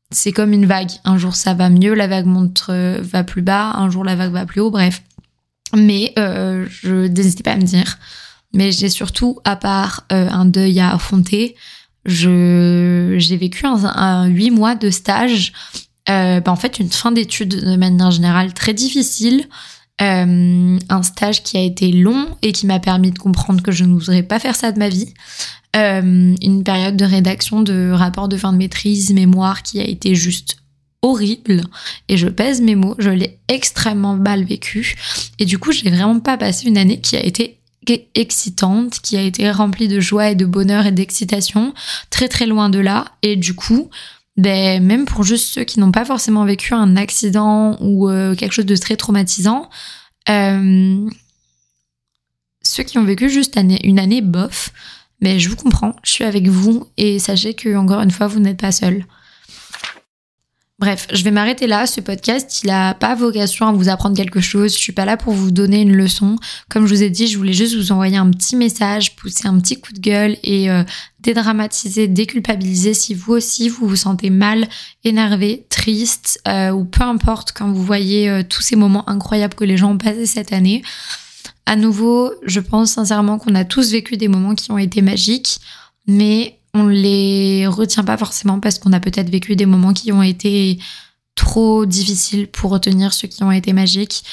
C'est 0.09 0.31
comme 0.31 0.53
une 0.53 0.65
vague. 0.65 0.89
Un 1.03 1.17
jour 1.17 1.35
ça 1.35 1.53
va 1.53 1.69
mieux, 1.69 1.93
la 1.93 2.07
vague 2.07 2.25
monte, 2.25 2.65
euh, 2.69 2.99
va 3.01 3.23
plus 3.23 3.43
bas. 3.43 3.73
Un 3.75 3.91
jour 3.91 4.03
la 4.03 4.15
vague 4.15 4.31
va 4.31 4.45
plus 4.45 4.59
haut. 4.59 4.71
Bref. 4.71 5.03
Mais 5.75 6.13
euh, 6.17 6.65
je 6.69 7.07
n'hésitais 7.07 7.43
pas 7.43 7.51
à 7.51 7.57
me 7.57 7.61
dire. 7.61 7.99
Mais 8.53 8.71
j'ai 8.71 8.89
surtout, 8.89 9.39
à 9.43 9.55
part 9.55 10.05
un 10.09 10.45
deuil 10.45 10.79
à 10.79 10.93
affronter, 10.93 11.55
je 12.05 13.15
j'ai 13.19 13.35
vécu 13.35 13.65
un 13.65 14.25
huit 14.27 14.51
mois 14.51 14.73
de 14.73 14.89
stage. 14.89 15.51
Bah, 16.07 16.41
en 16.47 16.55
fait, 16.55 16.79
une 16.79 16.89
fin 16.89 17.11
d'études 17.11 17.49
de 17.49 17.75
manière 17.75 18.09
générale 18.09 18.53
très 18.53 18.73
difficile. 18.73 19.45
Euh, 19.99 20.77
un 20.89 21.03
stage 21.03 21.41
qui 21.41 21.57
a 21.57 21.61
été 21.61 21.91
long 21.91 22.27
et 22.43 22.51
qui 22.51 22.67
m'a 22.67 22.79
permis 22.79 23.09
de 23.09 23.17
comprendre 23.17 23.63
que 23.63 23.71
je 23.71 23.83
n'oserais 23.83 24.21
pas 24.21 24.37
faire 24.37 24.55
ça 24.55 24.71
de 24.71 24.77
ma 24.77 24.89
vie. 24.89 25.13
Euh, 25.75 26.35
une 26.41 26.63
période 26.63 26.95
de 26.95 27.05
rédaction 27.05 27.61
de 27.61 27.91
rapport 27.91 28.27
de 28.27 28.37
fin 28.37 28.53
de 28.53 28.57
maîtrise, 28.57 29.11
mémoire 29.11 29.63
qui 29.63 29.79
a 29.79 29.83
été 29.83 30.13
juste 30.13 30.57
horrible. 31.01 31.63
Et 32.09 32.17
je 32.17 32.27
pèse 32.27 32.61
mes 32.61 32.75
mots, 32.75 32.95
je 32.99 33.09
l'ai 33.09 33.39
extrêmement 33.47 34.15
mal 34.15 34.43
vécu. 34.43 34.95
Et 35.39 35.45
du 35.45 35.57
coup 35.57 35.71
j'ai 35.71 35.89
vraiment 35.89 36.19
pas 36.19 36.37
passé 36.37 36.67
une 36.67 36.77
année 36.77 37.01
qui 37.01 37.15
a 37.15 37.23
été 37.23 37.57
excitante, 38.15 38.99
qui 39.01 39.17
a 39.17 39.21
été 39.21 39.49
remplie 39.49 39.87
de 39.87 39.99
joie 39.99 40.31
et 40.31 40.35
de 40.35 40.45
bonheur 40.45 40.85
et 40.85 40.91
d'excitation, 40.91 41.73
très 42.09 42.27
très 42.27 42.45
loin 42.45 42.69
de 42.69 42.79
là. 42.79 43.05
Et 43.21 43.35
du 43.35 43.53
coup 43.53 43.89
ben, 44.37 44.83
même 44.83 45.05
pour 45.05 45.23
juste 45.23 45.53
ceux 45.53 45.63
qui 45.63 45.79
n'ont 45.79 45.91
pas 45.91 46.05
forcément 46.05 46.45
vécu 46.45 46.73
un 46.73 46.95
accident 46.95 47.77
ou 47.81 48.07
euh, 48.09 48.35
quelque 48.35 48.53
chose 48.53 48.65
de 48.65 48.75
très 48.75 48.95
traumatisant, 48.95 49.69
euh, 50.29 51.09
ceux 52.61 52.83
qui 52.83 52.97
ont 52.99 53.03
vécu 53.03 53.29
juste 53.29 53.57
une 53.83 53.99
année 53.99 54.21
bof, 54.21 54.71
ben, 55.21 55.39
je 55.39 55.49
vous 55.49 55.55
comprends, 55.55 55.95
je 56.03 56.11
suis 56.11 56.23
avec 56.23 56.47
vous 56.47 56.87
et 56.97 57.17
sachez 57.17 57.55
que 57.55 57.75
encore 57.75 58.01
une 58.01 58.11
fois, 58.11 58.27
vous 58.27 58.39
n'êtes 58.39 58.59
pas 58.59 58.71
seul. 58.71 59.05
Bref, 60.79 61.07
je 61.11 61.23
vais 61.23 61.31
m'arrêter 61.31 61.65
là. 61.65 61.87
Ce 61.87 62.01
podcast, 62.01 62.61
il 62.61 62.67
n'a 62.67 62.93
pas 62.93 63.15
vocation 63.15 63.65
à 63.65 63.71
vous 63.71 63.89
apprendre 63.89 64.15
quelque 64.15 64.41
chose. 64.41 64.73
Je 64.73 64.77
suis 64.77 64.91
pas 64.91 65.05
là 65.05 65.17
pour 65.17 65.33
vous 65.33 65.49
donner 65.49 65.81
une 65.81 65.95
leçon. 65.95 66.35
Comme 66.69 66.85
je 66.85 66.93
vous 66.93 67.01
ai 67.01 67.09
dit, 67.09 67.25
je 67.25 67.35
voulais 67.35 67.53
juste 67.53 67.75
vous 67.75 67.91
envoyer 67.91 68.17
un 68.17 68.29
petit 68.29 68.55
message, 68.55 69.15
pousser 69.15 69.47
un 69.47 69.59
petit 69.59 69.81
coup 69.81 69.91
de 69.91 69.99
gueule 69.99 70.37
et 70.43 70.69
euh, 70.69 70.83
dédramatiser, 71.19 72.07
déculpabiliser 72.07 72.93
si 72.93 73.15
vous 73.15 73.33
aussi 73.33 73.69
vous 73.69 73.87
vous 73.87 73.95
sentez 73.95 74.29
mal, 74.29 74.67
énervé, 75.03 75.65
triste 75.69 76.39
euh, 76.47 76.69
ou 76.69 76.85
peu 76.85 77.01
importe 77.01 77.53
quand 77.53 77.71
vous 77.71 77.83
voyez 77.83 78.29
euh, 78.29 78.43
tous 78.47 78.61
ces 78.61 78.75
moments 78.75 79.09
incroyables 79.09 79.55
que 79.55 79.63
les 79.63 79.77
gens 79.77 79.93
ont 79.93 79.97
passés 79.97 80.27
cette 80.27 80.53
année. 80.53 80.83
À 81.65 81.75
nouveau, 81.75 82.31
je 82.43 82.59
pense 82.59 82.91
sincèrement 82.91 83.39
qu'on 83.39 83.55
a 83.55 83.65
tous 83.65 83.93
vécu 83.93 84.15
des 84.15 84.27
moments 84.27 84.53
qui 84.53 84.71
ont 84.71 84.77
été 84.77 85.01
magiques, 85.01 85.59
mais 86.05 86.59
on 86.77 86.87
les 86.87 87.67
retient 87.67 88.03
pas 88.03 88.17
forcément 88.17 88.59
parce 88.59 88.79
qu'on 88.79 88.93
a 88.93 88.99
peut-être 88.99 89.29
vécu 89.29 89.55
des 89.55 89.65
moments 89.65 89.93
qui 89.93 90.11
ont 90.11 90.23
été 90.23 90.79
trop 91.35 91.85
difficiles 91.85 92.47
pour 92.47 92.71
retenir 92.71 93.13
ceux 93.13 93.27
qui 93.27 93.43
ont 93.43 93.51
été 93.51 93.71
magiques. 93.71 94.23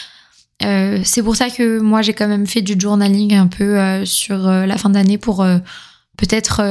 Euh, 0.63 1.01
c'est 1.05 1.23
pour 1.23 1.37
ça 1.37 1.51
que 1.51 1.81
moi 1.81 2.03
j'ai 2.03 2.15
quand 2.15 2.29
même 2.29 2.47
fait 2.47 2.63
du 2.63 2.75
journaling 2.79 3.35
un 3.35 3.49
peu 3.49 3.79
euh, 3.79 4.05
sur 4.05 4.49
euh, 4.49 4.67
la 4.67 4.79
fin 4.79 4.89
d'année 4.89 5.19
pour 5.19 5.45
peut-être 6.17 6.63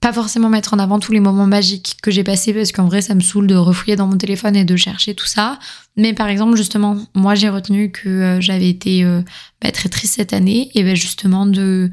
pas 0.00 0.12
forcément 0.12 0.48
mettre 0.48 0.72
en 0.72 0.78
avant 0.78 0.98
tous 0.98 1.12
les 1.12 1.20
moments 1.20 1.46
magiques 1.46 1.96
que 2.02 2.10
j'ai 2.10 2.24
passés 2.24 2.54
parce 2.54 2.72
qu'en 2.72 2.86
vrai 2.86 3.02
ça 3.02 3.14
me 3.14 3.20
saoule 3.20 3.46
de 3.46 3.54
refouiller 3.54 3.94
dans 3.94 4.06
mon 4.06 4.16
téléphone 4.16 4.56
et 4.56 4.64
de 4.64 4.74
chercher 4.74 5.14
tout 5.14 5.26
ça. 5.26 5.58
Mais 5.96 6.14
par 6.14 6.28
exemple 6.28 6.56
justement 6.56 6.96
moi 7.14 7.34
j'ai 7.34 7.50
retenu 7.50 7.92
que 7.92 8.38
j'avais 8.40 8.70
été 8.70 9.04
bah, 9.60 9.70
très 9.70 9.90
triste 9.90 10.14
cette 10.14 10.32
année 10.32 10.70
et 10.74 10.82
ben 10.82 10.96
justement 10.96 11.44
de 11.44 11.90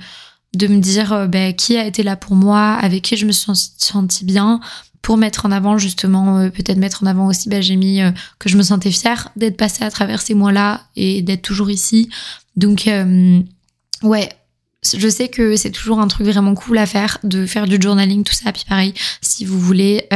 de 0.55 0.67
me 0.67 0.79
dire 0.79 1.13
euh, 1.13 1.27
ben, 1.27 1.53
qui 1.53 1.77
a 1.77 1.85
été 1.85 2.03
là 2.03 2.15
pour 2.15 2.35
moi, 2.35 2.73
avec 2.73 3.01
qui 3.01 3.17
je 3.17 3.25
me 3.25 3.31
suis 3.31 3.51
sentie 3.77 4.25
bien, 4.25 4.59
pour 5.01 5.17
mettre 5.17 5.45
en 5.45 5.51
avant 5.51 5.77
justement, 5.77 6.37
euh, 6.37 6.49
peut-être 6.49 6.77
mettre 6.77 7.03
en 7.03 7.07
avant 7.07 7.27
aussi, 7.27 7.49
ben, 7.49 7.61
j'ai 7.61 7.75
mis 7.75 8.01
euh, 8.01 8.11
que 8.39 8.49
je 8.49 8.57
me 8.57 8.63
sentais 8.63 8.91
fière 8.91 9.29
d'être 9.35 9.57
passée 9.57 9.83
à 9.83 9.91
travers 9.91 10.21
ces 10.21 10.33
mois-là 10.33 10.81
et 10.95 11.21
d'être 11.21 11.41
toujours 11.41 11.69
ici. 11.69 12.09
Donc, 12.55 12.87
ouais, 14.03 14.29
je 14.95 15.09
sais 15.09 15.27
que 15.27 15.55
c'est 15.55 15.71
toujours 15.71 15.99
un 15.99 16.07
truc 16.07 16.27
vraiment 16.27 16.53
cool 16.53 16.77
à 16.77 16.85
faire, 16.85 17.17
de 17.23 17.47
faire 17.47 17.65
du 17.65 17.81
journaling, 17.81 18.23
tout 18.23 18.33
ça. 18.33 18.51
Puis 18.51 18.63
pareil, 18.69 18.93
si 19.21 19.43
vous 19.43 19.59
voulez 19.59 20.07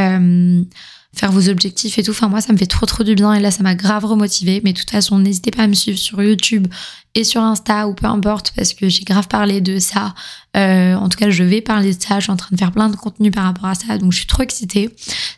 faire 1.17 1.31
vos 1.31 1.50
objectifs 1.50 1.97
et 1.97 2.03
tout. 2.03 2.12
Enfin, 2.12 2.27
moi, 2.27 2.41
ça 2.41 2.53
me 2.53 2.57
fait 2.57 2.65
trop, 2.65 2.86
trop 2.86 3.03
du 3.03 3.15
bien. 3.15 3.33
Et 3.33 3.39
là, 3.39 3.51
ça 3.51 3.63
m'a 3.63 3.75
grave 3.75 4.05
remotivé. 4.05 4.62
Mais 4.63 4.74
de 4.74 4.79
toute 4.79 4.89
façon, 4.89 5.19
n'hésitez 5.19 5.51
pas 5.51 5.63
à 5.63 5.67
me 5.67 5.74
suivre 5.74 5.97
sur 5.97 6.21
YouTube 6.21 6.67
et 7.15 7.24
sur 7.24 7.41
Insta 7.41 7.88
ou 7.88 7.93
peu 7.93 8.05
importe 8.05 8.53
parce 8.55 8.74
que 8.74 8.89
j'ai 8.89 9.03
grave 9.03 9.27
parlé 9.27 9.62
de 9.62 9.79
ça. 9.79 10.13
Euh, 10.55 10.95
en 10.95 11.09
tout 11.09 11.17
cas, 11.17 11.29
je 11.29 11.43
vais 11.43 11.62
parler 11.62 11.93
de 11.93 12.01
ça. 12.01 12.19
Je 12.19 12.24
suis 12.24 12.31
en 12.31 12.38
train 12.38 12.50
de 12.51 12.57
faire 12.57 12.71
plein 12.71 12.89
de 12.89 12.95
contenu 12.95 13.31
par 13.31 13.43
rapport 13.43 13.65
à 13.65 13.75
ça. 13.75 13.97
Donc, 13.97 14.12
je 14.12 14.17
suis 14.17 14.27
trop 14.27 14.43
excitée. 14.43 14.89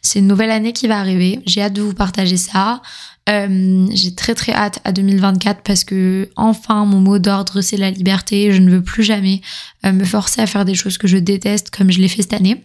C'est 0.01 0.19
une 0.19 0.27
nouvelle 0.27 0.51
année 0.51 0.73
qui 0.73 0.87
va 0.87 0.99
arriver. 0.99 1.39
J'ai 1.45 1.61
hâte 1.61 1.73
de 1.73 1.81
vous 1.81 1.93
partager 1.93 2.37
ça. 2.37 2.81
Euh, 3.29 3.87
j'ai 3.93 4.15
très 4.15 4.33
très 4.33 4.53
hâte 4.53 4.79
à 4.85 4.91
2024 4.91 5.61
parce 5.61 5.83
que 5.83 6.29
enfin 6.35 6.85
mon 6.85 6.99
mot 6.99 7.19
d'ordre 7.19 7.61
c'est 7.61 7.77
la 7.77 7.91
liberté. 7.91 8.51
Je 8.51 8.61
ne 8.61 8.71
veux 8.71 8.81
plus 8.81 9.03
jamais 9.03 9.41
euh, 9.85 9.91
me 9.91 10.03
forcer 10.03 10.41
à 10.41 10.47
faire 10.47 10.65
des 10.65 10.73
choses 10.73 10.97
que 10.97 11.07
je 11.07 11.17
déteste 11.17 11.69
comme 11.69 11.91
je 11.91 11.99
l'ai 11.99 12.07
fait 12.07 12.23
cette 12.23 12.33
année. 12.33 12.63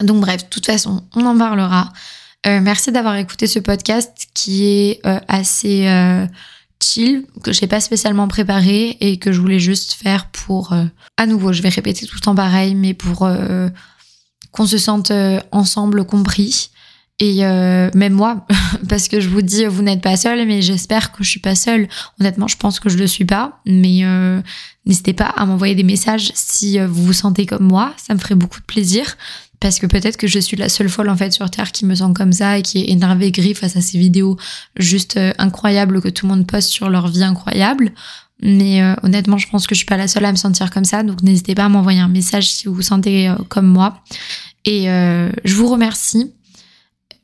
Donc 0.00 0.20
bref, 0.20 0.44
de 0.44 0.48
toute 0.48 0.66
façon, 0.66 1.04
on 1.14 1.24
en 1.24 1.36
parlera. 1.36 1.92
Euh, 2.46 2.60
merci 2.60 2.92
d'avoir 2.92 3.16
écouté 3.16 3.46
ce 3.46 3.58
podcast 3.58 4.28
qui 4.32 4.64
est 4.66 5.00
euh, 5.04 5.18
assez 5.26 5.88
euh, 5.88 6.26
chill, 6.80 7.24
que 7.42 7.52
j'ai 7.52 7.66
pas 7.66 7.80
spécialement 7.80 8.28
préparé 8.28 8.96
et 9.00 9.18
que 9.18 9.32
je 9.32 9.40
voulais 9.40 9.58
juste 9.58 9.94
faire 9.94 10.30
pour, 10.30 10.74
à 11.16 11.26
nouveau, 11.26 11.52
je 11.52 11.62
vais 11.62 11.70
répéter 11.70 12.06
tout 12.06 12.14
le 12.14 12.20
temps 12.20 12.34
pareil, 12.34 12.74
mais 12.74 12.94
pour 12.94 13.28
qu'on 14.52 14.66
se 14.66 14.78
sente 14.78 15.10
ensemble 15.50 16.04
compris. 16.04 16.70
Et 17.18 17.40
même 17.40 18.12
moi, 18.12 18.46
parce 18.90 19.08
que 19.08 19.20
je 19.20 19.30
vous 19.30 19.40
dis, 19.40 19.64
vous 19.64 19.82
n'êtes 19.82 20.02
pas 20.02 20.18
seul, 20.18 20.46
mais 20.46 20.60
j'espère 20.60 21.12
que 21.12 21.24
je 21.24 21.30
suis 21.30 21.40
pas 21.40 21.54
seule. 21.54 21.88
Honnêtement, 22.20 22.46
je 22.46 22.58
pense 22.58 22.78
que 22.78 22.90
je 22.90 22.98
le 22.98 23.06
suis 23.06 23.24
pas, 23.24 23.60
mais 23.64 24.02
n'hésitez 24.84 25.14
pas 25.14 25.32
à 25.34 25.46
m'envoyer 25.46 25.74
des 25.74 25.82
messages 25.82 26.30
si 26.34 26.78
vous 26.78 27.04
vous 27.04 27.12
sentez 27.14 27.46
comme 27.46 27.64
moi, 27.64 27.94
ça 27.96 28.12
me 28.12 28.18
ferait 28.18 28.34
beaucoup 28.34 28.60
de 28.60 28.66
plaisir 28.66 29.16
parce 29.60 29.78
que 29.78 29.86
peut-être 29.86 30.16
que 30.16 30.26
je 30.26 30.38
suis 30.38 30.56
la 30.56 30.68
seule 30.68 30.88
folle 30.88 31.08
en 31.08 31.16
fait 31.16 31.32
sur 31.32 31.50
Terre 31.50 31.72
qui 31.72 31.86
me 31.86 31.94
sent 31.94 32.12
comme 32.14 32.32
ça 32.32 32.58
et 32.58 32.62
qui 32.62 32.78
est 32.78 32.90
énervée 32.90 33.30
gris 33.30 33.54
face 33.54 33.76
à 33.76 33.80
ces 33.80 33.98
vidéos 33.98 34.36
juste 34.76 35.16
euh, 35.16 35.32
incroyables 35.38 36.00
que 36.00 36.08
tout 36.08 36.26
le 36.26 36.34
monde 36.34 36.46
poste 36.46 36.68
sur 36.68 36.90
leur 36.90 37.08
vie 37.08 37.22
incroyable. 37.22 37.92
Mais 38.42 38.82
euh, 38.82 38.94
honnêtement, 39.02 39.38
je 39.38 39.48
pense 39.48 39.66
que 39.66 39.74
je 39.74 39.78
suis 39.78 39.86
pas 39.86 39.96
la 39.96 40.08
seule 40.08 40.26
à 40.26 40.32
me 40.32 40.36
sentir 40.36 40.70
comme 40.70 40.84
ça, 40.84 41.02
donc 41.02 41.22
n'hésitez 41.22 41.54
pas 41.54 41.64
à 41.64 41.68
m'envoyer 41.70 42.00
un 42.00 42.08
message 42.08 42.52
si 42.52 42.66
vous 42.66 42.74
vous 42.74 42.82
sentez 42.82 43.28
euh, 43.28 43.34
comme 43.48 43.66
moi. 43.66 44.02
Et 44.66 44.86
je 44.86 45.54
vous 45.54 45.68
remercie. 45.68 46.32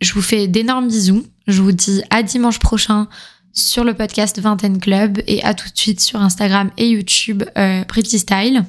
Je 0.01 0.12
vous 0.12 0.23
fais 0.23 0.47
d'énormes 0.47 0.87
bisous. 0.87 1.27
Je 1.49 1.61
vous 1.61 1.73
dis 1.73 2.01
à 2.11 2.23
dimanche 2.23 2.61
prochain 2.61 3.09
sur 3.53 3.83
le 3.83 3.95
podcast 3.95 4.39
Vingtaine 4.39 4.79
Club 4.79 5.21
et 5.27 5.43
à 5.43 5.53
tout 5.53 5.69
de 5.69 5.77
suite 5.77 6.01
sur 6.01 6.23
Instagram 6.23 6.71
et 6.79 6.89
YouTube 6.91 7.43
Pretty 7.89 8.21
Style. 8.21 8.65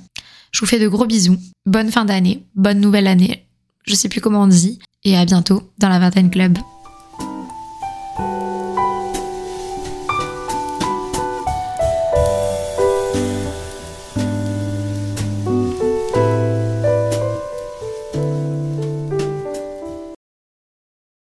Je 0.52 0.60
vous 0.60 0.66
fais 0.66 0.80
de 0.80 0.88
gros 0.88 1.06
bisous. 1.06 1.38
Bonne 1.68 1.92
fin 1.92 2.04
d'année, 2.04 2.48
bonne 2.56 2.80
nouvelle 2.80 3.06
année 3.06 3.46
je 3.86 3.96
sais 3.96 4.10
plus 4.10 4.22
comment 4.22 4.44
on 4.44 4.48
dit. 4.48 4.80
Et 5.04 5.18
à 5.18 5.26
bientôt 5.26 5.62
dans 5.80 5.90
la 5.90 6.00
Vingtaine 6.00 6.30
Club. 6.30 6.58